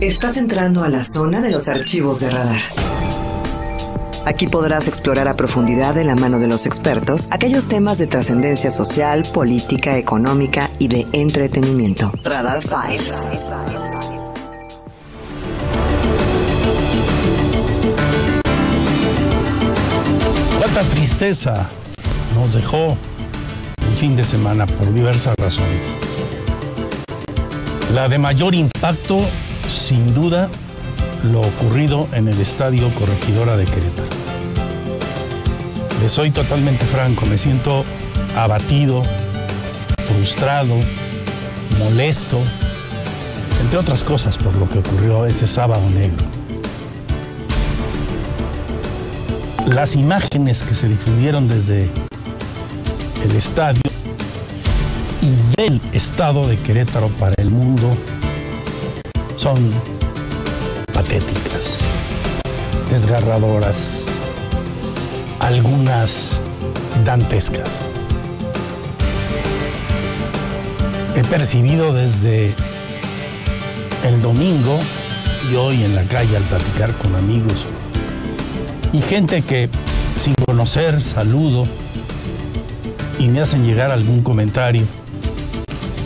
Estás 0.00 0.36
entrando 0.36 0.84
a 0.84 0.90
la 0.90 1.02
zona 1.02 1.40
de 1.40 1.50
los 1.50 1.68
archivos 1.68 2.20
de 2.20 2.28
radar. 2.28 2.60
Aquí 4.26 4.46
podrás 4.46 4.88
explorar 4.88 5.26
a 5.26 5.36
profundidad 5.36 5.94
de 5.94 6.04
la 6.04 6.14
mano 6.14 6.38
de 6.38 6.46
los 6.46 6.66
expertos 6.66 7.28
aquellos 7.30 7.68
temas 7.68 7.96
de 7.96 8.06
trascendencia 8.06 8.70
social, 8.70 9.24
política, 9.32 9.96
económica 9.96 10.68
y 10.78 10.88
de 10.88 11.06
entretenimiento. 11.12 12.12
Radar 12.22 12.60
Files. 12.60 13.30
Cuánta 20.58 20.82
tristeza 20.94 21.70
nos 22.34 22.52
dejó 22.52 22.98
el 23.88 23.94
fin 23.96 24.14
de 24.14 24.24
semana 24.24 24.66
por 24.66 24.92
diversas 24.92 25.34
razones. 25.38 25.96
La 27.94 28.08
de 28.08 28.18
mayor 28.18 28.54
impacto, 28.54 29.20
sin 29.68 30.14
duda, 30.14 30.48
lo 31.24 31.40
ocurrido 31.40 32.08
en 32.12 32.28
el 32.28 32.40
Estadio 32.40 32.88
Corregidora 32.94 33.56
de 33.56 33.64
Querétaro. 33.64 34.08
Les 36.02 36.12
soy 36.12 36.30
totalmente 36.30 36.84
franco, 36.84 37.26
me 37.26 37.38
siento 37.38 37.84
abatido, 38.36 39.02
frustrado, 40.06 40.74
molesto, 41.78 42.38
entre 43.62 43.78
otras 43.78 44.04
cosas 44.04 44.36
por 44.36 44.54
lo 44.56 44.68
que 44.68 44.78
ocurrió 44.78 45.26
ese 45.26 45.46
sábado 45.46 45.82
negro. 45.90 46.24
Las 49.66 49.96
imágenes 49.96 50.62
que 50.62 50.74
se 50.74 50.88
difundieron 50.88 51.48
desde 51.48 51.88
el 53.24 53.36
estadio 53.36 53.82
y 55.22 55.60
del 55.60 55.80
estado 55.92 56.46
de 56.46 56.56
Querétaro 56.56 57.08
para 57.08 57.34
el 57.38 57.50
mundo 57.50 57.96
son 59.36 59.56
patéticas, 60.92 61.80
desgarradoras, 62.90 64.06
algunas 65.40 66.40
dantescas. 67.04 67.78
He 71.14 71.22
percibido 71.24 71.92
desde 71.92 72.54
el 74.04 74.20
domingo 74.22 74.78
y 75.50 75.56
hoy 75.56 75.84
en 75.84 75.94
la 75.94 76.02
calle 76.04 76.36
al 76.36 76.42
platicar 76.44 76.92
con 76.94 77.14
amigos 77.14 77.66
y 78.92 79.00
gente 79.00 79.42
que 79.42 79.68
sin 80.18 80.34
conocer 80.46 81.02
saludo 81.02 81.64
y 83.18 83.28
me 83.28 83.40
hacen 83.40 83.64
llegar 83.64 83.90
algún 83.90 84.22
comentario 84.22 84.84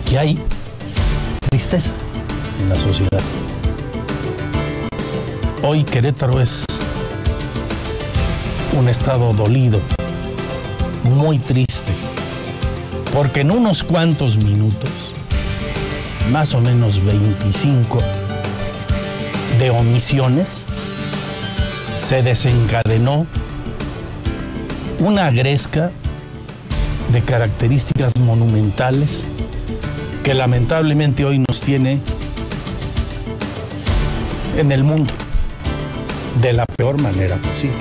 que 0.08 0.18
hay 0.18 0.38
tristeza 1.48 1.92
en 2.60 2.68
la 2.68 2.74
sociedad. 2.74 3.20
Hoy 5.62 5.84
Querétaro 5.84 6.40
es 6.40 6.64
un 8.78 8.88
estado 8.88 9.32
dolido, 9.32 9.80
muy 11.04 11.38
triste, 11.38 11.92
porque 13.12 13.40
en 13.40 13.50
unos 13.50 13.82
cuantos 13.82 14.36
minutos, 14.36 14.90
más 16.30 16.54
o 16.54 16.60
menos 16.60 17.04
25 17.04 17.98
de 19.58 19.70
omisiones, 19.70 20.62
se 21.94 22.22
desencadenó 22.22 23.26
una 25.00 25.30
gresca 25.30 25.90
de 27.12 27.20
características 27.22 28.16
monumentales 28.18 29.24
que 30.22 30.34
lamentablemente 30.34 31.24
hoy 31.24 31.38
nos 31.48 31.60
tiene 31.60 31.98
en 34.60 34.72
el 34.72 34.84
mundo 34.84 35.12
de 36.42 36.52
la 36.52 36.66
peor 36.66 37.00
manera 37.00 37.36
posible. 37.36 37.80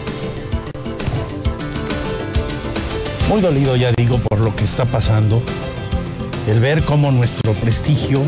Muy 3.27 3.41
dolido, 3.41 3.75
ya 3.75 3.91
digo, 3.91 4.17
por 4.17 4.39
lo 4.39 4.55
que 4.55 4.63
está 4.63 4.85
pasando, 4.85 5.41
el 6.47 6.59
ver 6.61 6.83
cómo 6.83 7.11
nuestro 7.11 7.53
prestigio, 7.53 8.21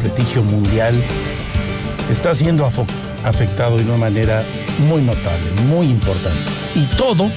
prestigio 0.00 0.42
mundial, 0.42 0.94
está 2.10 2.34
siendo 2.34 2.68
afectado 3.24 3.76
de 3.76 3.84
una 3.84 3.98
manera 3.98 4.42
muy 4.88 5.02
notable, 5.02 5.50
muy 5.68 5.86
importante. 5.86 6.50
Y 6.74 6.86
todo 6.96 7.30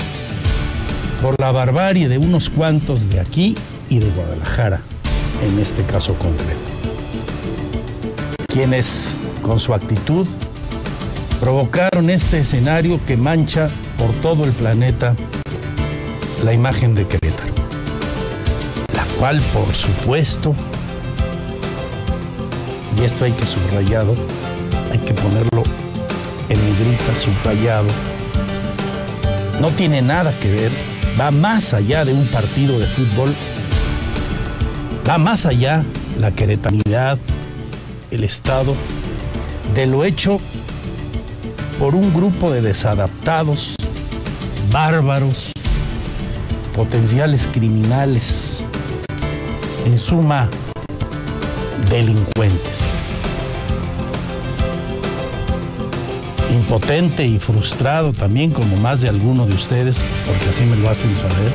por 1.22 1.40
la 1.40 1.52
barbarie 1.52 2.08
de 2.08 2.18
unos 2.18 2.50
cuantos 2.50 3.10
de 3.10 3.20
aquí 3.20 3.54
y 3.90 4.00
de 4.00 4.10
Guadalajara, 4.12 4.82
en 5.46 5.60
este 5.60 5.84
caso 5.84 6.14
concreto. 6.16 6.56
Quienes, 8.48 9.16
con 9.48 9.60
su 9.60 9.74
actitud, 9.74 10.28
provocaron 11.40 12.10
este 12.10 12.40
escenario 12.40 13.00
que 13.06 13.16
mancha 13.16 13.70
por 13.98 14.12
todo 14.16 14.44
el 14.44 14.52
planeta 14.52 15.16
la 16.44 16.52
imagen 16.54 16.94
de 16.94 17.08
Querétaro, 17.08 17.54
la 18.94 19.06
cual, 19.18 19.42
por 19.54 19.74
supuesto, 19.74 20.54
y 23.00 23.06
esto 23.06 23.24
hay 23.24 23.32
que 23.32 23.46
subrayado, 23.46 24.16
hay 24.92 25.00
que 25.00 25.14
ponerlo 25.14 25.64
en 26.50 26.60
negrita, 26.66 27.16
subrayado, 27.16 27.88
no 29.62 29.70
tiene 29.70 30.02
nada 30.02 30.38
que 30.42 30.52
ver, 30.52 30.72
va 31.20 31.32
más 31.32 31.74
allá 31.74 32.04
de 32.04 32.14
un 32.14 32.28
partido 32.28 32.78
de 32.78 32.86
fútbol, 32.86 33.34
va 35.08 35.18
más 35.18 35.46
allá 35.46 35.86
la 36.20 36.32
queretanidad, 36.32 37.18
el 38.12 38.26
Estado, 38.26 38.76
de 39.74 39.86
lo 39.86 40.04
hecho 40.06 40.38
por 41.80 41.96
un 41.96 42.14
grupo 42.14 42.52
de 42.52 42.62
desadaptados, 42.62 43.76
bárbaros, 44.72 45.52
potenciales 46.76 47.48
criminales, 47.52 48.64
en 49.86 49.98
suma, 49.98 50.50
delincuentes. 51.90 53.00
Impotente 56.52 57.26
y 57.26 57.40
frustrado 57.40 58.14
también 58.14 58.52
como 58.52 58.78
más 58.78 59.02
de 59.02 59.10
alguno 59.10 59.46
de 59.46 59.54
ustedes, 59.54 60.04
porque 60.26 60.50
así 60.50 60.64
me 60.64 60.76
lo 60.76 60.90
hacen 60.90 61.16
saber, 61.16 61.54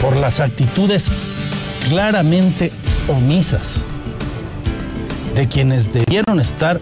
por 0.00 0.18
las 0.18 0.40
actitudes 0.40 1.10
claramente 1.88 2.72
omisas 3.08 3.82
de 5.34 5.48
quienes 5.48 5.92
debieron 5.92 6.40
estar 6.40 6.80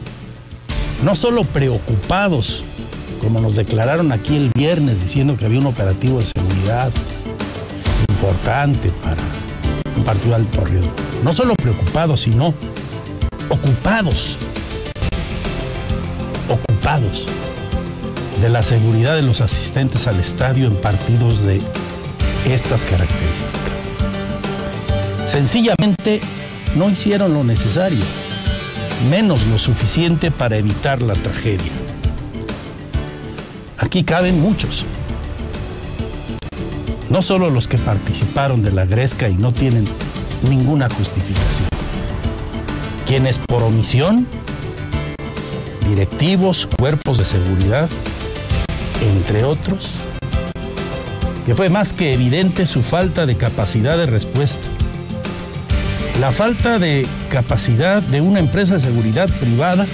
no 1.05 1.15
solo 1.15 1.45
preocupados, 1.45 2.65
como 3.21 3.41
nos 3.41 3.57
declararon 3.57 4.13
aquí 4.13 4.37
el 4.37 4.51
viernes 4.55 5.03
diciendo 5.03 5.37
que 5.37 5.47
había 5.47 5.61
un 5.61 5.67
operativo 5.67 6.19
de 6.19 6.25
seguridad 6.25 6.91
importante 8.09 8.91
para 9.03 9.21
un 9.97 10.05
partido 10.05 10.31
de 10.31 10.35
alto 10.37 10.65
riesgo, 10.65 10.93
no 11.23 11.33
solo 11.33 11.55
preocupados, 11.55 12.23
sino 12.23 12.53
ocupados, 13.49 14.37
ocupados 16.49 17.27
de 18.41 18.49
la 18.49 18.63
seguridad 18.63 19.15
de 19.17 19.23
los 19.23 19.41
asistentes 19.41 20.07
al 20.07 20.19
estadio 20.19 20.67
en 20.67 20.77
partidos 20.77 21.43
de 21.43 21.61
estas 22.47 22.85
características. 22.85 23.61
Sencillamente 25.31 26.21
no 26.75 26.91
hicieron 26.91 27.35
lo 27.35 27.45
necesario 27.45 28.01
menos 29.09 29.47
lo 29.47 29.59
suficiente 29.59 30.31
para 30.31 30.57
evitar 30.57 31.01
la 31.01 31.15
tragedia. 31.15 31.73
Aquí 33.79 34.05
caben 34.05 34.41
muchos. 34.41 34.85
No 37.09 37.23
solo 37.23 37.51
los 37.51 37.67
que 37.67 37.79
participaron 37.79 38.63
de 38.63 38.73
la 38.73 38.85
gresca 38.85 39.29
y 39.29 39.35
no 39.35 39.53
tienen 39.53 39.87
ninguna 40.49 40.89
justificación. 40.89 41.69
Quienes 43.07 43.39
por 43.39 43.63
omisión, 43.63 44.27
directivos, 45.89 46.69
cuerpos 46.79 47.19
de 47.19 47.25
seguridad, 47.25 47.89
entre 49.01 49.45
otros, 49.45 49.93
que 51.47 51.55
fue 51.55 51.69
más 51.71 51.93
que 51.93 52.13
evidente 52.13 52.67
su 52.67 52.83
falta 52.83 53.27
de 53.27 53.37
capacidad 53.37 53.97
de 53.97 54.07
respuesta 54.07 54.80
la 56.21 56.33
falta 56.33 56.79
de 56.79 57.07
capacidad 57.31 58.03
de 58.03 58.21
una 58.21 58.41
empresa 58.41 58.75
de 58.75 58.81
seguridad 58.81 59.27
privada 59.41 59.87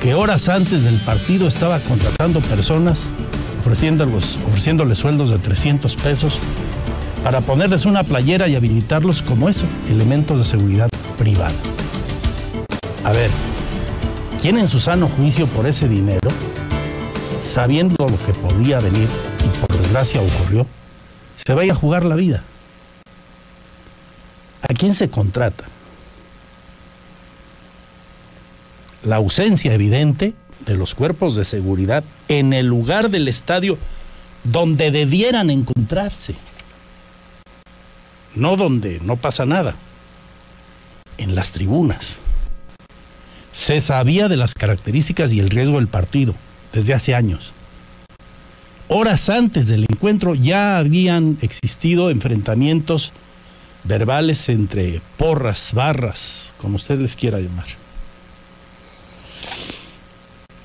que 0.00 0.14
horas 0.14 0.48
antes 0.48 0.84
del 0.84 1.00
partido 1.00 1.48
estaba 1.48 1.80
contratando 1.80 2.40
personas, 2.40 3.08
ofreciéndoles, 3.58 4.38
sueldos 4.96 5.30
de 5.30 5.38
300 5.38 5.96
pesos 5.96 6.38
para 7.24 7.40
ponerles 7.40 7.84
una 7.84 8.04
playera 8.04 8.46
y 8.46 8.54
habilitarlos 8.54 9.22
como 9.22 9.48
eso, 9.48 9.66
elementos 9.90 10.38
de 10.38 10.44
seguridad 10.44 10.88
privada. 11.18 11.54
A 13.02 13.10
ver, 13.10 13.30
¿quién 14.40 14.56
en 14.56 14.68
su 14.68 14.78
sano 14.78 15.08
juicio 15.08 15.48
por 15.48 15.66
ese 15.66 15.88
dinero, 15.88 16.28
sabiendo 17.42 17.96
lo 17.98 18.18
que 18.24 18.34
podía 18.34 18.78
venir 18.78 19.08
y 19.44 19.66
por 19.66 19.76
desgracia 19.78 20.20
ocurrió, 20.20 20.64
se 21.44 21.54
vaya 21.54 21.72
a 21.72 21.76
jugar 21.76 22.04
la 22.04 22.14
vida? 22.14 22.44
¿A 24.74 24.76
quién 24.76 24.92
se 24.92 25.08
contrata? 25.08 25.64
la 29.04 29.16
ausencia 29.16 29.74
evidente 29.74 30.34
de 30.66 30.76
los 30.76 30.94
cuerpos 30.94 31.36
de 31.36 31.44
seguridad 31.44 32.04
en 32.28 32.52
el 32.52 32.66
lugar 32.66 33.10
del 33.10 33.28
estadio 33.28 33.78
donde 34.44 34.90
debieran 34.90 35.50
encontrarse. 35.50 36.34
No 38.34 38.56
donde 38.56 39.00
no 39.00 39.16
pasa 39.16 39.46
nada, 39.46 39.76
en 41.18 41.34
las 41.34 41.52
tribunas. 41.52 42.18
Se 43.52 43.80
sabía 43.80 44.28
de 44.28 44.36
las 44.36 44.54
características 44.54 45.32
y 45.32 45.38
el 45.38 45.50
riesgo 45.50 45.76
del 45.76 45.88
partido 45.88 46.34
desde 46.72 46.94
hace 46.94 47.14
años. 47.14 47.52
Horas 48.88 49.28
antes 49.28 49.68
del 49.68 49.84
encuentro 49.84 50.34
ya 50.34 50.78
habían 50.78 51.38
existido 51.40 52.10
enfrentamientos 52.10 53.12
verbales 53.84 54.48
entre 54.48 55.00
porras, 55.16 55.72
barras, 55.74 56.54
como 56.58 56.76
usted 56.76 56.98
les 56.98 57.16
quiera 57.16 57.38
llamar. 57.38 57.66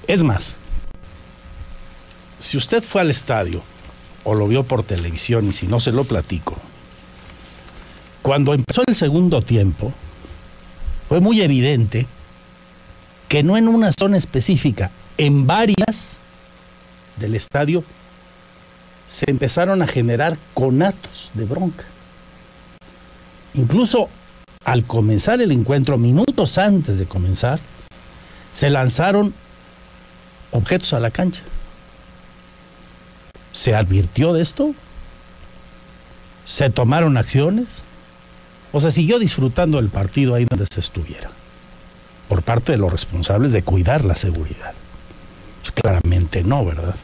Es 0.08 0.24
más, 0.24 0.56
si 2.40 2.58
usted 2.58 2.82
fue 2.82 3.02
al 3.02 3.12
estadio 3.12 3.62
o 4.24 4.34
lo 4.34 4.48
vio 4.48 4.64
por 4.64 4.84
televisión 4.84 5.48
y 5.48 5.52
si 5.52 5.68
no 5.68 5.80
se 5.80 5.92
lo 5.92 6.06
platico, 6.06 6.58
cuando 8.22 8.54
empezó 8.54 8.82
el 8.88 8.96
segundo 8.96 9.42
tiempo, 9.42 9.94
fue 11.08 11.20
muy 11.20 11.42
evidente 11.42 12.08
que 13.28 13.44
no 13.44 13.58
en 13.58 13.68
una 13.68 13.92
zona 13.92 14.18
específica, 14.18 14.92
en 15.18 15.46
varias 15.46 16.20
del 17.18 17.36
estadio, 17.36 17.84
se 19.08 19.30
empezaron 19.30 19.82
a 19.82 19.88
generar 19.88 20.38
conatos 20.54 21.32
de 21.34 21.46
bronca. 21.46 21.86
Incluso 23.54 24.10
al 24.66 24.86
comenzar 24.86 25.42
el 25.42 25.52
encuentro, 25.52 25.98
minutos 25.98 26.58
antes 26.58 27.00
de 27.00 27.06
comenzar, 27.06 27.60
se 28.52 28.70
lanzaron 28.70 29.34
objetos 30.52 30.94
a 30.94 31.00
la 31.00 31.12
cancha. 31.12 31.42
¿Se 33.52 33.76
advirtió 33.76 34.34
de 34.34 34.42
esto? 34.42 34.74
¿Se 36.46 36.70
tomaron 36.70 37.18
acciones? 37.18 37.84
¿O 38.72 38.80
se 38.80 38.92
siguió 38.92 39.18
disfrutando 39.18 39.80
el 39.80 39.90
partido 39.90 40.36
ahí 40.36 40.46
donde 40.46 40.66
se 40.72 40.80
estuviera? 40.80 41.32
Por 42.28 42.44
parte 42.44 42.74
de 42.74 42.78
los 42.78 42.92
responsables 42.92 43.52
de 43.52 43.64
cuidar 43.64 44.06
la 44.06 44.16
seguridad. 44.16 44.74
Pues 45.62 45.72
claramente 45.72 46.44
no, 46.44 46.64
¿verdad? 46.64 46.96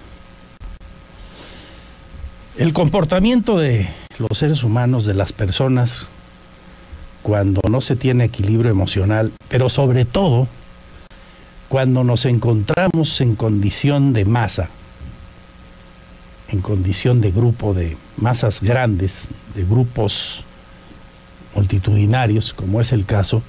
El 2.57 2.73
comportamiento 2.73 3.57
de 3.57 3.89
los 4.19 4.37
seres 4.37 4.63
humanos, 4.63 5.05
de 5.05 5.13
las 5.13 5.33
personas, 5.33 6.09
cuando 7.25 7.59
no 7.67 7.81
se 7.81 7.95
tiene 7.95 8.25
equilibrio 8.25 8.69
emocional, 8.69 9.31
pero 9.49 9.67
sobre 9.67 10.05
todo 10.05 10.47
cuando 11.69 12.03
nos 12.03 12.25
encontramos 12.25 13.19
en 13.19 13.35
condición 13.35 14.13
de 14.13 14.25
masa, 14.25 14.69
en 16.49 16.61
condición 16.61 17.21
de 17.21 17.31
grupo 17.31 17.73
de 17.73 17.97
masas 18.17 18.61
grandes, 18.61 19.27
de 19.55 19.63
grupos 19.63 20.45
multitudinarios, 21.55 22.53
como 22.53 22.79
es 22.79 22.91
el 22.91 23.07
caso, 23.07 23.41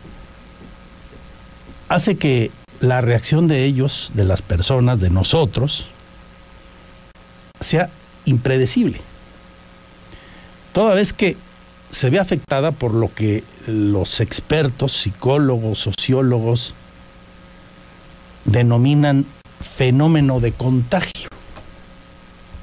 hace 1.91 2.17
que 2.17 2.51
la 2.81 3.03
reacción 3.03 3.47
de 3.47 3.67
ellos, 3.67 4.11
de 4.15 4.25
las 4.25 4.41
personas, 4.41 5.01
de 5.01 5.11
nosotros, 5.11 5.87
sea 7.61 7.91
impredecible. 8.25 9.03
Toda 10.73 10.95
vez 10.95 11.13
que 11.13 11.37
se 11.91 12.11
ve 12.11 12.19
afectada 12.19 12.73
por 12.73 12.95
lo 12.95 13.13
que 13.15 13.45
los 13.67 14.21
expertos, 14.21 14.93
psicólogos, 14.93 15.79
sociólogos, 15.79 16.75
denominan 18.45 19.27
fenómeno 19.61 20.41
de 20.41 20.53
contagio. 20.53 21.29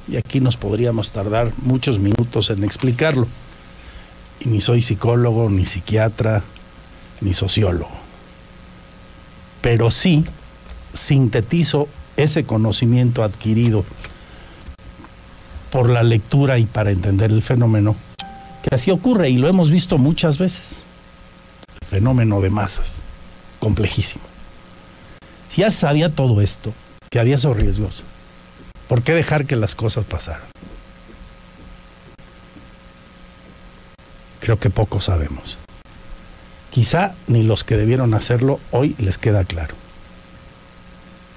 Y 0.08 0.18
aquí 0.18 0.40
nos 0.40 0.58
podríamos 0.58 1.12
tardar 1.12 1.52
muchos 1.58 2.00
minutos 2.00 2.50
en 2.50 2.64
explicarlo. 2.64 3.28
Y 4.40 4.50
ni 4.50 4.62
soy 4.62 4.82
psicólogo, 4.82 5.50
ni 5.50 5.66
psiquiatra, 5.66 6.44
ni 7.22 7.34
sociólogo. 7.34 7.92
Pero 9.62 9.92
sí 9.92 10.26
sintetizo 10.92 11.88
ese 12.18 12.44
conocimiento 12.44 13.24
adquirido 13.24 13.86
por 15.72 15.90
la 15.90 16.04
lectura 16.04 16.60
y 16.60 16.66
para 16.66 16.92
entender 16.92 17.32
el 17.32 17.42
fenómeno, 17.42 17.96
que 18.64 18.74
así 18.74 18.90
ocurre 18.90 19.30
y 19.30 19.38
lo 19.38 19.48
hemos 19.48 19.70
visto 19.70 19.98
muchas 20.00 20.40
veces. 20.40 20.84
El 21.82 21.88
fenómeno 21.88 22.42
de 22.42 22.50
masas, 22.50 23.04
complejísimo. 23.60 24.24
Si 25.50 25.62
ya 25.62 25.70
sabía 25.70 26.10
todo 26.10 26.42
esto, 26.42 26.74
que 27.12 27.20
había 27.20 27.36
esos 27.36 27.56
riesgos, 27.56 28.04
¿por 28.88 29.04
qué 29.04 29.14
dejar 29.14 29.46
que 29.46 29.58
las 29.58 29.76
cosas 29.76 30.06
pasaran? 30.06 30.48
Creo 34.40 34.58
que 34.58 34.70
poco 34.70 35.02
sabemos. 35.02 35.58
Quizá 36.72 37.14
ni 37.28 37.44
los 37.44 37.64
que 37.64 37.78
debieron 37.78 38.14
hacerlo 38.14 38.60
hoy 38.72 38.96
les 38.98 39.18
queda 39.18 39.44
claro. 39.44 39.76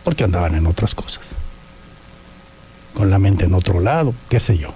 Porque 0.05 0.25
andaban 0.25 0.55
en 0.55 0.67
otras 0.67 0.94
cosas. 0.94 1.34
Con 2.94 3.11
la 3.11 3.19
mente 3.19 3.44
en 3.44 3.55
otro 3.55 3.81
lado, 3.81 4.14
qué 4.31 4.40
sé 4.40 4.56
yo. 4.56 4.72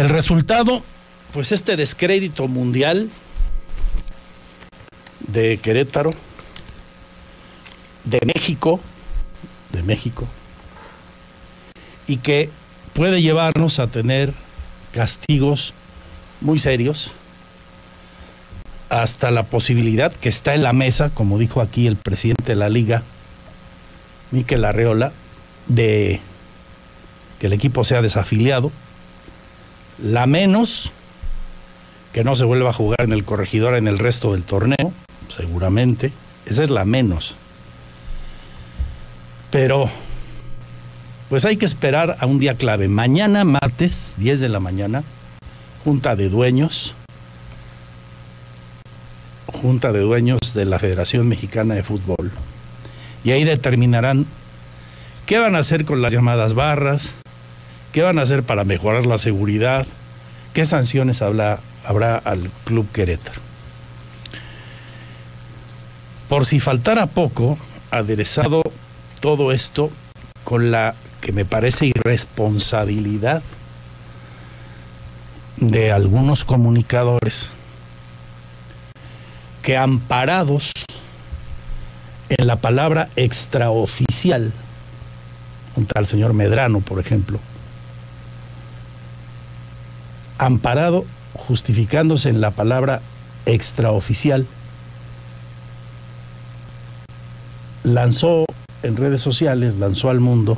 El 0.00 0.08
resultado, 0.08 0.82
pues 1.30 1.52
este 1.52 1.76
descrédito 1.76 2.48
mundial 2.48 3.10
de 5.28 5.58
Querétaro, 5.58 6.10
de 8.04 8.18
México, 8.24 8.80
de 9.74 9.82
México, 9.82 10.26
y 12.06 12.16
que 12.16 12.48
puede 12.94 13.20
llevarnos 13.20 13.78
a 13.78 13.88
tener 13.88 14.32
castigos 14.94 15.74
muy 16.40 16.58
serios, 16.58 17.12
hasta 18.88 19.30
la 19.30 19.42
posibilidad 19.42 20.10
que 20.14 20.30
está 20.30 20.54
en 20.54 20.62
la 20.62 20.72
mesa, 20.72 21.10
como 21.10 21.38
dijo 21.38 21.60
aquí 21.60 21.86
el 21.86 21.96
presidente 21.96 22.52
de 22.52 22.56
la 22.56 22.70
liga, 22.70 23.02
Miquel 24.30 24.64
Arreola, 24.64 25.12
de 25.68 26.22
que 27.38 27.48
el 27.48 27.52
equipo 27.52 27.84
sea 27.84 28.00
desafiliado, 28.00 28.72
la 30.02 30.26
menos 30.26 30.92
que 32.12 32.24
no 32.24 32.34
se 32.34 32.44
vuelva 32.44 32.70
a 32.70 32.74
jugar 32.74 33.02
en 33.02 33.12
el 33.12 33.24
corregidor 33.24 33.76
en 33.76 33.86
el 33.86 33.98
resto 33.98 34.32
del 34.32 34.42
torneo, 34.42 34.92
seguramente, 35.28 36.12
esa 36.46 36.64
es 36.64 36.70
la 36.70 36.84
menos. 36.84 37.36
Pero, 39.50 39.90
pues 41.28 41.44
hay 41.44 41.56
que 41.56 41.66
esperar 41.66 42.16
a 42.20 42.26
un 42.26 42.38
día 42.38 42.56
clave. 42.56 42.88
Mañana, 42.88 43.44
martes, 43.44 44.14
10 44.18 44.40
de 44.40 44.48
la 44.48 44.60
mañana, 44.60 45.04
junta 45.84 46.16
de 46.16 46.28
dueños, 46.28 46.94
junta 49.46 49.92
de 49.92 50.00
dueños 50.00 50.40
de 50.54 50.64
la 50.64 50.78
Federación 50.78 51.28
Mexicana 51.28 51.74
de 51.74 51.82
Fútbol. 51.82 52.30
Y 53.22 53.32
ahí 53.32 53.44
determinarán 53.44 54.26
qué 55.26 55.38
van 55.38 55.54
a 55.54 55.58
hacer 55.58 55.84
con 55.84 56.00
las 56.00 56.12
llamadas 56.12 56.54
barras, 56.54 57.14
qué 57.92 58.02
van 58.02 58.18
a 58.18 58.22
hacer 58.22 58.42
para 58.42 58.64
mejorar 58.64 59.06
la 59.06 59.18
seguridad, 59.18 59.86
qué 60.52 60.64
sanciones 60.64 61.22
habrá, 61.22 61.60
habrá 61.84 62.16
al 62.16 62.50
Club 62.64 62.90
Querétaro. 62.92 63.40
Por 66.28 66.46
si 66.46 66.60
faltara 66.60 67.06
poco, 67.06 67.58
aderezado 67.90 68.62
todo 69.20 69.52
esto 69.52 69.90
con 70.44 70.70
la 70.70 70.94
que 71.20 71.32
me 71.32 71.44
parece 71.44 71.86
irresponsabilidad 71.86 73.42
de 75.56 75.92
algunos 75.92 76.44
comunicadores 76.44 77.50
que 79.62 79.76
amparados 79.76 80.72
en 82.30 82.46
la 82.46 82.56
palabra 82.56 83.10
extraoficial, 83.16 84.52
un 85.76 85.86
tal 85.86 86.06
señor 86.06 86.32
Medrano, 86.32 86.80
por 86.80 86.98
ejemplo, 87.00 87.40
amparado 90.40 91.04
justificándose 91.34 92.30
en 92.30 92.40
la 92.40 92.50
palabra 92.50 93.02
extraoficial, 93.44 94.46
lanzó 97.84 98.46
en 98.82 98.96
redes 98.96 99.20
sociales 99.20 99.76
lanzó 99.76 100.08
al 100.08 100.20
mundo 100.20 100.56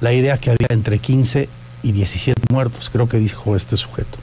la 0.00 0.12
idea 0.12 0.36
que 0.36 0.50
había 0.50 0.66
entre 0.70 0.98
15 0.98 1.48
y 1.82 1.92
17 1.92 2.42
muertos, 2.50 2.90
creo 2.90 3.08
que 3.08 3.18
dijo 3.18 3.54
este 3.54 3.76
sujeto. 3.76 4.18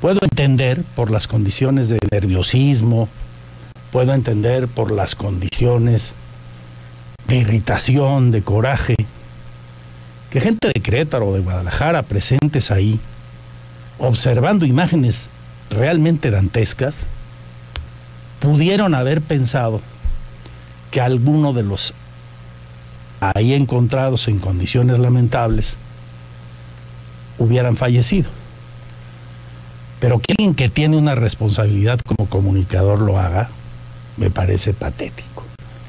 Puedo 0.00 0.18
entender 0.22 0.82
por 0.96 1.10
las 1.10 1.28
condiciones 1.28 1.88
de 1.88 1.98
nerviosismo, 2.10 3.08
puedo 3.92 4.12
entender 4.12 4.66
por 4.66 4.90
las 4.90 5.14
condiciones 5.14 6.14
de 7.28 7.36
irritación, 7.36 8.32
de 8.32 8.42
coraje, 8.42 8.96
que 10.30 10.40
gente 10.40 10.68
de 10.72 10.80
Querétaro 10.80 11.28
o 11.28 11.34
de 11.34 11.40
Guadalajara 11.40 12.02
presentes 12.02 12.70
ahí, 12.70 12.98
observando 14.00 14.64
imágenes 14.64 15.30
realmente 15.70 16.30
dantescas, 16.30 17.06
pudieron 18.40 18.94
haber 18.94 19.20
pensado 19.20 19.80
que 20.90 21.00
alguno 21.00 21.52
de 21.52 21.62
los 21.62 21.94
ahí 23.20 23.52
encontrados 23.54 24.26
en 24.28 24.38
condiciones 24.38 24.98
lamentables 24.98 25.76
hubieran 27.38 27.76
fallecido. 27.76 28.30
Pero 30.00 30.18
que 30.18 30.32
alguien 30.32 30.54
que 30.54 30.70
tiene 30.70 30.96
una 30.96 31.14
responsabilidad 31.14 32.00
como 32.00 32.28
comunicador 32.28 33.00
lo 33.00 33.18
haga, 33.18 33.50
me 34.16 34.30
parece 34.30 34.72
patético. 34.72 35.44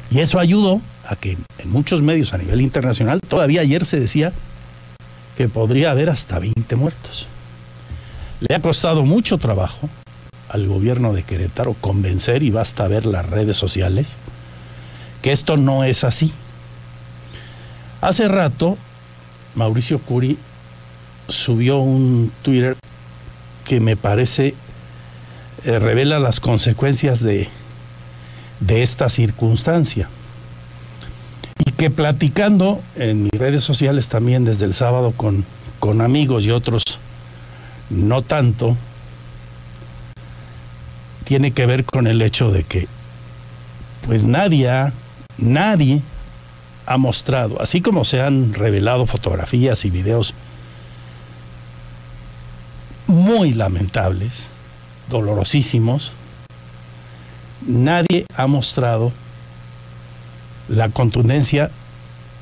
Y 0.09 0.19
eso 0.19 0.39
ayudó 0.39 0.81
a 1.07 1.15
que 1.15 1.37
en 1.57 1.69
muchos 1.69 2.01
medios 2.01 2.33
a 2.33 2.37
nivel 2.37 2.59
internacional, 2.59 3.21
todavía 3.21 3.61
ayer 3.61 3.85
se 3.85 3.99
decía 3.99 4.33
que 5.37 5.47
podría 5.47 5.91
haber 5.91 6.09
hasta 6.09 6.37
20 6.39 6.75
muertos. 6.75 7.27
Le 8.41 8.55
ha 8.55 8.59
costado 8.59 9.05
mucho 9.05 9.37
trabajo 9.37 9.87
al 10.49 10.67
gobierno 10.67 11.13
de 11.13 11.23
Querétaro 11.23 11.75
convencer, 11.79 12.43
y 12.43 12.49
basta 12.49 12.87
ver 12.87 13.05
las 13.05 13.25
redes 13.25 13.55
sociales, 13.55 14.17
que 15.21 15.31
esto 15.31 15.57
no 15.57 15.83
es 15.83 16.03
así. 16.03 16.33
Hace 18.01 18.27
rato, 18.27 18.77
Mauricio 19.53 19.99
Curi 19.99 20.37
subió 21.27 21.77
un 21.77 22.31
Twitter 22.41 22.75
que 23.63 23.79
me 23.79 23.95
parece 23.95 24.55
eh, 25.63 25.77
revela 25.77 26.17
las 26.17 26.39
consecuencias 26.39 27.21
de, 27.21 27.47
de 28.59 28.81
esta 28.81 29.07
circunstancia. 29.09 30.09
Y 31.63 31.71
que 31.73 31.91
platicando 31.91 32.81
en 32.95 33.23
mis 33.23 33.31
redes 33.33 33.63
sociales 33.63 34.07
también 34.07 34.45
desde 34.45 34.65
el 34.65 34.73
sábado 34.73 35.13
con, 35.15 35.45
con 35.79 36.01
amigos 36.01 36.43
y 36.43 36.51
otros 36.51 36.83
no 37.91 38.21
tanto, 38.21 38.77
tiene 41.25 41.51
que 41.51 41.65
ver 41.65 41.85
con 41.85 42.07
el 42.07 42.21
hecho 42.21 42.51
de 42.51 42.63
que 42.63 42.87
pues 44.05 44.23
nadie, 44.23 44.69
nadie 45.37 46.01
ha 46.85 46.97
mostrado, 46.97 47.61
así 47.61 47.81
como 47.81 48.03
se 48.03 48.21
han 48.21 48.53
revelado 48.53 49.05
fotografías 49.05 49.85
y 49.85 49.89
videos 49.89 50.33
muy 53.07 53.53
lamentables, 53.53 54.47
dolorosísimos, 55.09 56.13
nadie 57.67 58.25
ha 58.35 58.47
mostrado 58.47 59.11
la 60.69 60.89
contundencia 60.89 61.69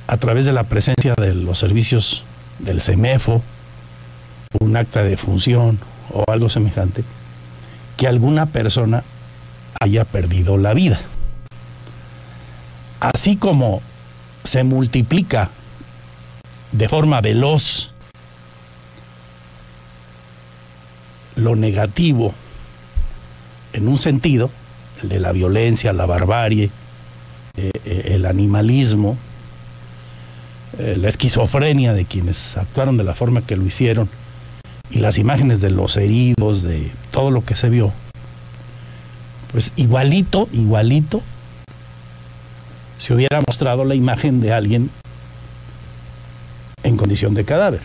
a 0.08 0.18
través 0.18 0.46
de 0.46 0.53
la 0.53 0.63
presencia 0.63 1.15
de 1.15 1.34
los 1.34 1.58
servicios 1.58 2.24
del 2.60 2.82
CEMEFO, 2.82 3.44
un 4.58 4.75
acta 4.75 5.03
de 5.03 5.15
función 5.15 5.77
o 6.12 6.24
algo 6.27 6.50
semejante, 6.50 7.03
que 7.98 8.08
alguna 8.08 8.48
persona 8.48 9.03
haya 9.79 10.06
perdido 10.06 10.58
la 10.58 10.74
vida. 10.74 11.00
Así 13.00 13.36
como 13.36 13.84
se 14.44 14.63
multiplica 14.63 15.51
de 16.72 16.89
forma 16.89 17.22
veloz 17.22 17.94
lo 21.36 21.56
negativo 21.56 22.34
en 23.74 23.88
un 23.88 24.00
sentido, 24.00 24.50
el 25.03 25.10
de 25.10 25.20
la 25.20 25.32
violencia, 25.32 25.94
la 25.94 26.08
barbarie, 26.08 26.72
eh, 27.56 27.72
eh, 27.86 28.01
el 28.15 28.25
animalismo, 28.25 29.15
eh, 30.79 30.98
la 31.00 31.08
esquizofrenia 31.08 31.94
de 31.94 32.06
quienes 32.06 32.58
actuaron 32.58 32.98
de 32.98 33.03
la 33.03 33.13
forma 33.13 33.44
que 33.44 33.56
lo 33.56 33.63
hicieron 33.63 34.10
y 34.91 35.00
las 35.00 35.17
imágenes 35.17 35.62
de 35.62 35.69
los 35.69 35.98
heridos, 35.98 36.63
de 36.63 36.91
todo 37.12 37.31
lo 37.31 37.46
que 37.46 37.55
se 37.55 37.69
vio, 37.69 37.91
pues 39.51 39.74
igualito, 39.75 40.48
igualito, 40.51 41.22
se 42.98 43.13
hubiera 43.13 43.41
mostrado 43.46 43.86
la 43.86 43.96
imagen 43.96 44.41
de 44.41 44.53
alguien 44.53 44.91
en 46.84 46.98
condición 46.98 47.34
de 47.34 47.46
cadáver 47.46 47.81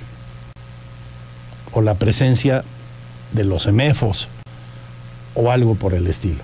o 1.73 1.80
la 1.80 1.94
presencia 1.94 2.64
de 3.32 3.44
los 3.44 3.66
emefos 3.66 4.28
o 5.34 5.50
algo 5.50 5.75
por 5.75 5.94
el 5.94 6.06
estilo. 6.06 6.42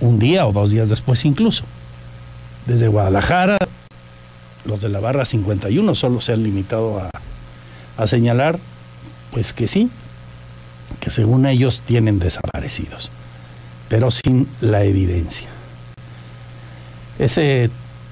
Un 0.00 0.18
día 0.18 0.46
o 0.46 0.52
dos 0.52 0.70
días 0.70 0.88
después 0.88 1.24
incluso. 1.24 1.64
Desde 2.66 2.88
Guadalajara, 2.88 3.58
los 4.64 4.80
de 4.80 4.88
la 4.88 5.00
barra 5.00 5.24
51 5.24 5.94
solo 5.94 6.20
se 6.20 6.32
han 6.32 6.42
limitado 6.42 7.00
a, 7.00 7.10
a 7.96 8.06
señalar, 8.06 8.58
pues 9.32 9.52
que 9.52 9.66
sí, 9.66 9.90
que 11.00 11.10
según 11.10 11.46
ellos 11.46 11.82
tienen 11.84 12.18
desaparecidos, 12.18 13.10
pero 13.88 14.10
sin 14.10 14.46
la 14.60 14.84
evidencia. 14.84 15.48
Ese 17.18 17.70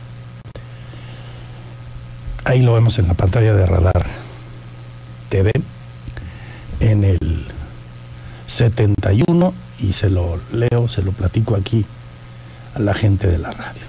Ahí 2.44 2.60
lo 2.62 2.74
vemos 2.74 2.98
en 2.98 3.08
la 3.08 3.14
pantalla 3.14 3.54
de 3.54 3.66
Radar 3.66 4.06
TV 5.30 5.50
en 6.80 7.04
el 7.04 7.46
71 8.46 9.54
y 9.80 9.92
se 9.92 10.10
lo 10.10 10.38
leo, 10.52 10.86
se 10.86 11.02
lo 11.02 11.10
platico 11.12 11.56
aquí 11.56 11.84
a 12.74 12.78
la 12.78 12.94
gente 12.94 13.26
de 13.26 13.38
la 13.38 13.50
radio. 13.50 13.82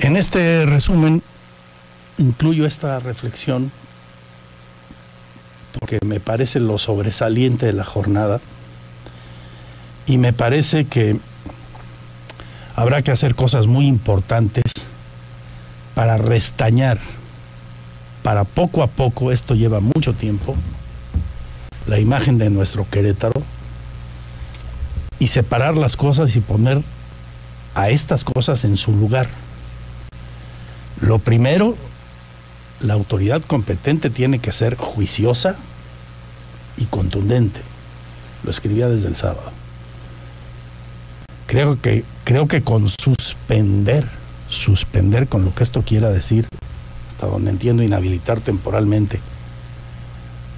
En 0.00 0.16
este 0.16 0.66
resumen 0.66 1.22
incluyo 2.20 2.66
esta 2.66 3.00
reflexión 3.00 3.72
porque 5.78 5.98
me 6.04 6.20
parece 6.20 6.60
lo 6.60 6.78
sobresaliente 6.78 7.66
de 7.66 7.72
la 7.72 7.84
jornada 7.84 8.40
y 10.06 10.18
me 10.18 10.32
parece 10.32 10.84
que 10.84 11.18
habrá 12.76 13.02
que 13.02 13.10
hacer 13.10 13.34
cosas 13.34 13.66
muy 13.66 13.86
importantes 13.86 14.64
para 15.94 16.18
restañar, 16.18 16.98
para 18.22 18.44
poco 18.44 18.82
a 18.82 18.88
poco, 18.88 19.32
esto 19.32 19.54
lleva 19.54 19.80
mucho 19.80 20.12
tiempo, 20.12 20.56
la 21.86 21.98
imagen 21.98 22.38
de 22.38 22.50
nuestro 22.50 22.86
Querétaro 22.90 23.42
y 25.18 25.28
separar 25.28 25.76
las 25.76 25.96
cosas 25.96 26.36
y 26.36 26.40
poner 26.40 26.82
a 27.74 27.88
estas 27.88 28.24
cosas 28.24 28.64
en 28.64 28.76
su 28.76 28.92
lugar. 28.92 29.28
Lo 31.00 31.18
primero, 31.18 31.76
la 32.80 32.94
autoridad 32.94 33.42
competente 33.42 34.10
tiene 34.10 34.38
que 34.38 34.52
ser 34.52 34.76
juiciosa 34.76 35.56
y 36.76 36.86
contundente. 36.86 37.60
Lo 38.42 38.50
escribía 38.50 38.88
desde 38.88 39.08
el 39.08 39.16
sábado. 39.16 39.52
Creo 41.46 41.80
que, 41.80 42.04
creo 42.24 42.48
que 42.48 42.62
con 42.62 42.88
suspender, 42.88 44.08
suspender 44.48 45.28
con 45.28 45.44
lo 45.44 45.54
que 45.54 45.62
esto 45.62 45.82
quiera 45.82 46.08
decir, 46.10 46.48
hasta 47.08 47.26
donde 47.26 47.50
entiendo 47.50 47.82
inhabilitar 47.82 48.40
temporalmente 48.40 49.20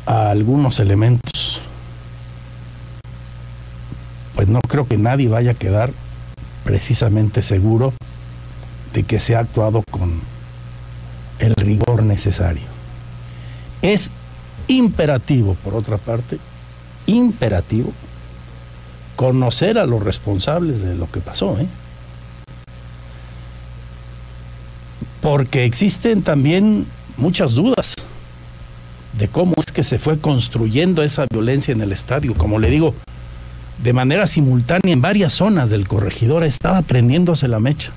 a 0.07 0.31
algunos 0.31 0.79
elementos, 0.79 1.61
pues 4.35 4.49
no 4.49 4.61
creo 4.61 4.87
que 4.87 4.99
nadie 4.99 5.29
vaya 5.29 5.53
a 5.53 5.55
quedar 5.55 5.93
precisamente 6.65 7.43
seguro 7.43 7.93
de 8.93 9.03
que 9.03 9.19
se 9.19 9.35
ha 9.35 9.41
actuado 9.41 9.83
con 9.91 10.32
el 11.43 11.55
rigor 11.57 12.03
necesario. 12.05 12.63
Es 13.83 14.11
imperativo, 14.69 15.57
por 15.63 15.75
otra 15.75 15.99
parte, 15.99 16.39
imperativo 17.07 17.93
conocer 19.17 19.79
a 19.79 19.87
los 19.87 20.03
responsables 20.03 20.83
de 20.83 20.95
lo 20.95 21.11
que 21.11 21.21
pasó, 21.21 21.59
¿eh? 21.59 21.67
porque 25.21 25.65
existen 25.65 26.23
también 26.23 26.87
muchas 27.17 27.53
dudas 27.53 27.95
de 29.19 29.29
cómo 29.29 29.55
es 29.59 29.67
que 29.67 29.85
se 29.85 29.99
fue 29.99 30.19
construyendo 30.19 31.03
esa 31.03 31.27
violencia 31.31 31.73
en 31.73 31.81
el 31.81 31.93
estadio. 31.93 32.35
Como 32.35 32.59
le 32.59 32.71
digo, 32.71 32.95
de 33.83 33.93
manera 33.93 34.27
simultánea 34.27 34.93
en 34.93 35.03
varias 35.03 35.35
zonas 35.35 35.71
del 35.71 35.87
corregidor 35.87 36.45
estaba 36.45 36.83
prendiéndose 36.83 37.49
la 37.49 37.61
mecha. 37.61 37.93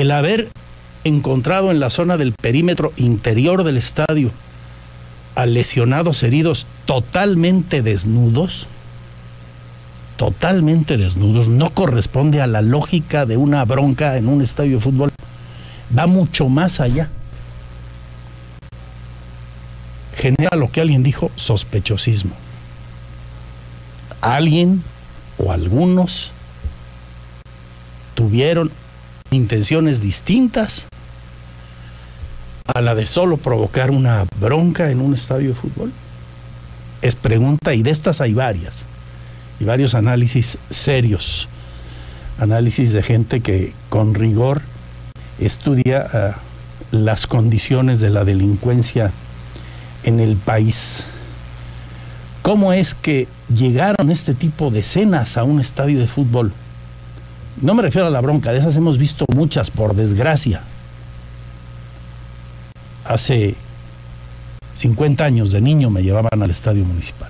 El 0.00 0.12
haber 0.12 0.48
encontrado 1.04 1.70
en 1.70 1.78
la 1.78 1.90
zona 1.90 2.16
del 2.16 2.32
perímetro 2.32 2.94
interior 2.96 3.64
del 3.64 3.76
estadio 3.76 4.30
a 5.34 5.44
lesionados 5.44 6.22
heridos 6.22 6.66
totalmente 6.86 7.82
desnudos, 7.82 8.66
totalmente 10.16 10.96
desnudos, 10.96 11.50
no 11.50 11.74
corresponde 11.74 12.40
a 12.40 12.46
la 12.46 12.62
lógica 12.62 13.26
de 13.26 13.36
una 13.36 13.62
bronca 13.66 14.16
en 14.16 14.28
un 14.28 14.40
estadio 14.40 14.76
de 14.76 14.80
fútbol, 14.80 15.12
va 15.96 16.06
mucho 16.06 16.48
más 16.48 16.80
allá. 16.80 17.10
Genera 20.16 20.56
lo 20.56 20.68
que 20.68 20.80
alguien 20.80 21.02
dijo, 21.02 21.30
sospechosismo. 21.36 22.32
Alguien 24.22 24.82
o 25.36 25.52
algunos 25.52 26.32
tuvieron 28.14 28.72
intenciones 29.30 30.02
distintas 30.02 30.86
a 32.66 32.80
la 32.80 32.94
de 32.94 33.06
solo 33.06 33.36
provocar 33.36 33.90
una 33.90 34.24
bronca 34.40 34.90
en 34.90 35.00
un 35.00 35.14
estadio 35.14 35.50
de 35.50 35.54
fútbol? 35.54 35.92
Es 37.02 37.16
pregunta 37.16 37.74
y 37.74 37.82
de 37.82 37.90
estas 37.90 38.20
hay 38.20 38.34
varias 38.34 38.84
y 39.58 39.64
varios 39.64 39.94
análisis 39.94 40.58
serios, 40.70 41.48
análisis 42.38 42.92
de 42.92 43.02
gente 43.02 43.40
que 43.40 43.72
con 43.88 44.14
rigor 44.14 44.62
estudia 45.38 46.06
ah, 46.12 46.36
las 46.90 47.26
condiciones 47.26 48.00
de 48.00 48.10
la 48.10 48.24
delincuencia 48.24 49.12
en 50.04 50.20
el 50.20 50.36
país. 50.36 51.04
¿Cómo 52.42 52.72
es 52.72 52.94
que 52.94 53.28
llegaron 53.54 54.10
este 54.10 54.34
tipo 54.34 54.70
de 54.70 54.80
escenas 54.80 55.36
a 55.36 55.44
un 55.44 55.60
estadio 55.60 56.00
de 56.00 56.06
fútbol? 56.06 56.52
No 57.62 57.74
me 57.74 57.82
refiero 57.82 58.06
a 58.06 58.10
la 58.10 58.22
bronca, 58.22 58.52
de 58.52 58.58
esas 58.58 58.76
hemos 58.76 58.96
visto 58.96 59.26
muchas, 59.34 59.70
por 59.70 59.94
desgracia. 59.94 60.62
Hace 63.04 63.54
50 64.74 65.24
años 65.24 65.52
de 65.52 65.60
niño 65.60 65.90
me 65.90 66.02
llevaban 66.02 66.42
al 66.42 66.50
estadio 66.50 66.86
municipal. 66.86 67.28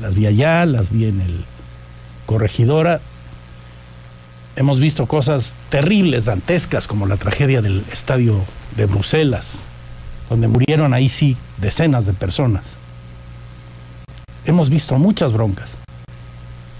Las 0.00 0.14
vi 0.14 0.26
allá, 0.26 0.64
las 0.64 0.90
vi 0.90 1.04
en 1.06 1.20
el 1.20 1.44
corregidora. 2.24 3.00
Hemos 4.56 4.80
visto 4.80 5.06
cosas 5.06 5.54
terribles, 5.68 6.24
dantescas, 6.24 6.86
como 6.86 7.06
la 7.06 7.18
tragedia 7.18 7.60
del 7.60 7.84
estadio 7.92 8.42
de 8.74 8.86
Bruselas, 8.86 9.64
donde 10.30 10.48
murieron 10.48 10.94
ahí 10.94 11.10
sí 11.10 11.36
decenas 11.58 12.06
de 12.06 12.14
personas. 12.14 12.76
Hemos 14.46 14.70
visto 14.70 14.96
muchas 14.96 15.32
broncas, 15.34 15.76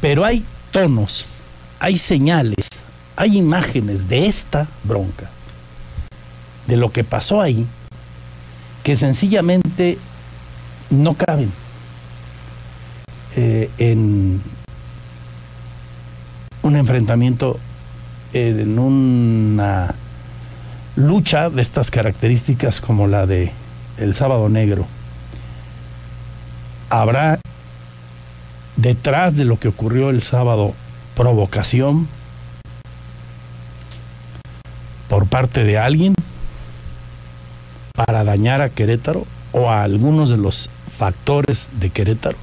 pero 0.01 0.25
hay 0.25 0.43
tonos 0.71 1.27
hay 1.79 1.99
señales, 1.99 2.69
hay 3.17 3.37
imágenes 3.37 4.09
de 4.09 4.27
esta 4.27 4.67
bronca, 4.85 5.31
de 6.67 6.77
lo 6.77 6.91
que 6.91 7.05
pasó 7.05 7.41
ahí, 7.41 7.67
que 8.83 8.97
sencillamente 8.97 9.99
no 10.91 11.15
caben 11.15 11.53
eh, 13.37 13.71
en 13.79 14.41
un 16.63 16.77
enfrentamiento, 16.77 17.59
en 18.33 18.79
una 18.79 19.95
lucha 20.97 21.51
de 21.51 21.63
estas 21.63 21.91
características 21.91 22.81
como 22.81 23.07
la 23.07 23.27
de 23.27 23.53
el 23.99 24.15
sábado 24.15 24.49
negro. 24.49 24.87
Habrá 26.91 27.41
detrás 28.77 29.37
de 29.37 29.45
lo 29.45 29.59
que 29.59 29.69
ocurrió 29.69 30.11
el 30.11 30.23
sábado 30.23 30.75
provocación 31.17 32.07
por 35.09 35.27
parte 35.27 35.65
de 35.65 35.79
alguien 35.79 36.15
para 37.95 38.23
dañar 38.23 38.61
a 38.61 38.69
Querétaro 38.69 39.27
o 39.53 39.71
a 39.71 39.83
algunos 39.83 40.29
de 40.29 40.37
los 40.37 40.69
factores 40.97 41.71
de 41.81 41.91
Querétaro, 41.91 42.37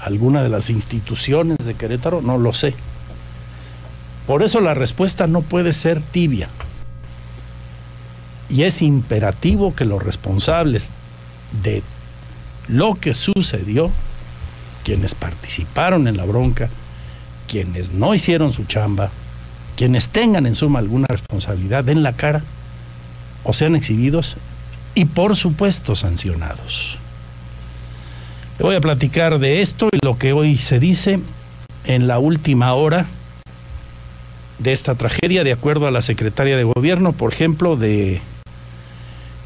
alguna 0.00 0.42
de 0.44 0.48
las 0.48 0.70
instituciones 0.70 1.58
de 1.58 1.74
Querétaro, 1.74 2.22
no 2.22 2.38
lo 2.38 2.52
sé. 2.52 2.74
Por 4.28 4.44
eso 4.44 4.60
la 4.60 4.74
respuesta 4.74 5.26
no 5.26 5.42
puede 5.42 5.72
ser 5.72 6.00
tibia. 6.00 6.48
Y 8.48 8.62
es 8.62 8.82
imperativo 8.82 9.74
que 9.74 9.84
los 9.84 10.02
responsables 10.02 10.90
de 11.62 11.82
lo 12.68 12.94
que 12.94 13.14
sucedió, 13.14 13.90
quienes 14.84 15.14
participaron 15.14 16.06
en 16.06 16.16
la 16.16 16.24
bronca, 16.24 16.70
quienes 17.48 17.92
no 17.92 18.14
hicieron 18.14 18.52
su 18.52 18.64
chamba, 18.64 19.10
quienes 19.76 20.08
tengan 20.08 20.46
en 20.46 20.54
suma 20.54 20.78
alguna 20.78 21.06
responsabilidad, 21.08 21.84
den 21.84 22.02
la 22.02 22.14
cara 22.14 22.42
o 23.42 23.52
sean 23.52 23.76
exhibidos 23.76 24.36
y 24.94 25.04
por 25.06 25.36
supuesto 25.36 25.94
sancionados. 25.94 26.98
Le 28.58 28.64
voy 28.64 28.76
a 28.76 28.80
platicar 28.80 29.38
de 29.38 29.62
esto 29.62 29.88
y 29.92 30.04
lo 30.04 30.18
que 30.18 30.32
hoy 30.32 30.58
se 30.58 30.78
dice 30.78 31.20
en 31.84 32.06
la 32.06 32.18
última 32.18 32.72
hora 32.74 33.06
de 34.58 34.72
esta 34.72 34.94
tragedia, 34.94 35.42
de 35.44 35.52
acuerdo 35.52 35.86
a 35.86 35.90
la 35.90 36.02
secretaria 36.02 36.56
de 36.56 36.64
gobierno, 36.64 37.12
por 37.12 37.32
ejemplo, 37.32 37.76
de 37.76 38.22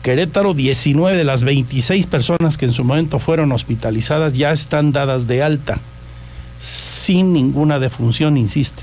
Querétaro, 0.03 0.55
19 0.55 1.17
de 1.17 1.25
las 1.25 1.43
26 1.43 2.07
personas 2.07 2.57
que 2.59 2.67
en 2.67 2.73
su 2.73 2.85
momento 2.85 3.19
fueron 3.19 3.51
hospitalizadas 3.53 4.35
ya 4.35 4.53
están 4.53 4.93
dadas 4.93 5.27
de 5.27 5.43
alta 5.43 5.81
sin 6.59 7.33
ninguna 7.33 7.79
defunción, 7.79 8.37
insiste. 8.37 8.83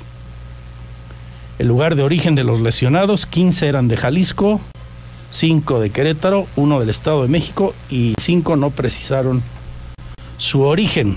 El 1.58 1.68
lugar 1.68 1.94
de 1.94 2.02
origen 2.02 2.34
de 2.34 2.44
los 2.44 2.60
lesionados, 2.60 3.26
15 3.26 3.66
eran 3.66 3.88
de 3.88 3.96
Jalisco, 3.96 4.60
5 5.30 5.80
de 5.80 5.90
Querétaro, 5.90 6.46
1 6.56 6.80
del 6.80 6.90
Estado 6.90 7.22
de 7.22 7.28
México 7.28 7.74
y 7.90 8.14
5 8.18 8.56
no 8.56 8.70
precisaron 8.70 9.42
su 10.38 10.62
origen. 10.62 11.16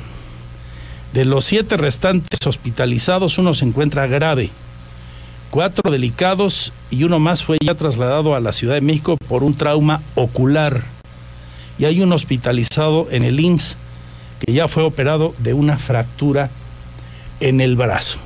De 1.13 1.26
los 1.26 1.45
7 1.45 1.78
restantes 1.78 2.39
hospitalizados, 2.45 3.38
uno 3.38 3.54
se 3.54 3.65
encuentra 3.65 4.08
grave, 4.08 4.50
4 5.52 5.91
delicados 5.91 6.72
y 6.89 7.04
uno 7.04 7.19
más 7.19 7.43
fue 7.43 7.58
ya 7.63 7.76
trasladado 7.76 8.36
a 8.36 8.39
la 8.39 8.54
Ciudad 8.54 8.76
de 8.76 8.82
México 8.82 9.17
por 9.28 9.43
un 9.43 9.56
trauma 9.56 10.02
ocular. 10.15 10.84
Y 11.78 11.86
hay 11.86 12.02
un 12.02 12.12
hospitalizado 12.12 13.08
en 13.10 13.24
el 13.24 13.39
IMSS 13.39 13.78
que 14.39 14.54
ya 14.54 14.67
fue 14.67 14.84
operado 14.84 15.34
de 15.39 15.54
una 15.54 15.78
fractura 15.78 16.49
en 17.39 17.62
el 17.62 17.75
brazo. 17.75 18.19